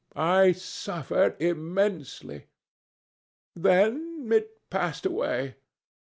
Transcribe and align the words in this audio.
I 0.15 0.53
suffered 0.53 1.39
immensely. 1.39 2.47
Then 3.55 4.27
it 4.33 4.67
passed 4.71 5.05
away. 5.05 5.57